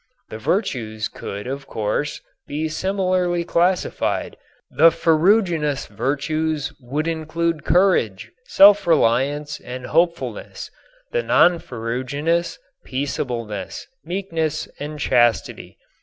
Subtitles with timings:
[0.29, 4.35] The virtues could, of course, be similarly classified;
[4.71, 10.71] the ferruginous virtues would include courage, self reliance and hopefulness;
[11.11, 15.77] the non ferruginous, peaceableness, meekness and chastity.